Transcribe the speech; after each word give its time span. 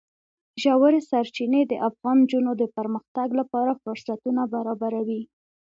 ژورې 0.63 1.01
سرچینې 1.09 1.61
د 1.67 1.73
افغان 1.87 2.17
نجونو 2.23 2.51
د 2.61 2.63
پرمختګ 2.77 3.29
لپاره 3.39 3.79
فرصتونه 3.83 4.41
برابروي. 4.53 5.21